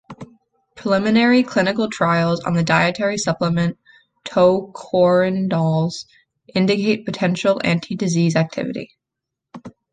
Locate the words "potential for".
7.05-7.65